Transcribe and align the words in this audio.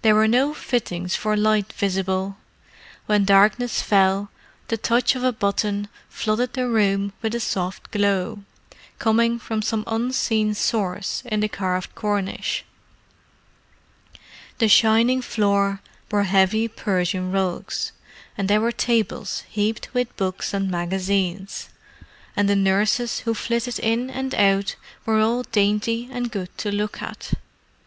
There 0.00 0.14
were 0.14 0.26
no 0.28 0.54
fittings 0.54 1.14
for 1.14 1.36
light 1.36 1.74
visible: 1.74 2.38
when 3.04 3.26
darkness 3.26 3.82
fell, 3.82 4.30
the 4.68 4.78
touch 4.78 5.14
of 5.14 5.22
a 5.24 5.30
button 5.30 5.88
flooded 6.08 6.54
the 6.54 6.66
room 6.66 7.12
with 7.20 7.34
a 7.34 7.38
soft 7.40 7.90
glow, 7.90 8.44
coming 8.98 9.38
from 9.38 9.60
some 9.60 9.84
unseen 9.86 10.54
source 10.54 11.20
in 11.26 11.40
the 11.40 11.50
carved 11.50 11.94
cornice. 11.94 12.62
The 14.56 14.68
shining 14.68 15.20
floor 15.20 15.82
bore 16.08 16.22
heavy 16.22 16.66
Persian 16.66 17.30
rugs, 17.30 17.92
and 18.38 18.48
there 18.48 18.58
were 18.62 18.72
tables 18.72 19.44
heaped 19.50 19.92
with 19.92 20.16
books 20.16 20.54
and 20.54 20.70
magazines; 20.70 21.68
and 22.34 22.48
the 22.48 22.56
nurses 22.56 23.18
who 23.26 23.34
flitted 23.34 23.78
in 23.80 24.08
and 24.08 24.34
out 24.34 24.76
were 25.04 25.20
all 25.20 25.42
dainty 25.42 26.08
and 26.10 26.32
good 26.32 26.56
to 26.56 26.72
look 26.72 27.02
at. 27.02 27.34